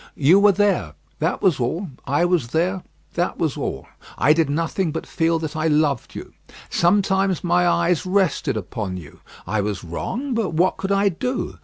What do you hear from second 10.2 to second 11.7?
but what could I do.